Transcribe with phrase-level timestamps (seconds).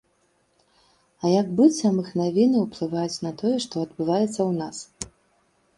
[1.39, 4.77] Як быццам іх навіны ўплываюць на тое, што адбываецца ў нас.